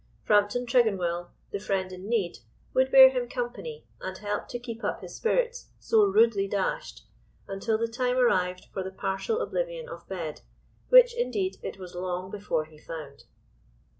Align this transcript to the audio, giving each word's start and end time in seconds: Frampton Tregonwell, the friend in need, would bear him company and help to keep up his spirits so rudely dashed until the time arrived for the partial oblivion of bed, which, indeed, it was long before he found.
Frampton 0.23 0.65
Tregonwell, 0.65 1.29
the 1.51 1.59
friend 1.59 1.91
in 1.91 2.09
need, 2.09 2.39
would 2.73 2.89
bear 2.89 3.09
him 3.11 3.29
company 3.29 3.85
and 4.01 4.17
help 4.17 4.47
to 4.47 4.57
keep 4.57 4.83
up 4.83 4.99
his 5.01 5.13
spirits 5.15 5.67
so 5.79 6.03
rudely 6.05 6.47
dashed 6.47 7.05
until 7.47 7.77
the 7.77 7.87
time 7.87 8.17
arrived 8.17 8.65
for 8.73 8.81
the 8.81 8.89
partial 8.89 9.39
oblivion 9.39 9.87
of 9.87 10.07
bed, 10.09 10.41
which, 10.89 11.15
indeed, 11.15 11.57
it 11.61 11.77
was 11.77 11.93
long 11.93 12.31
before 12.31 12.65
he 12.65 12.79
found. 12.79 13.25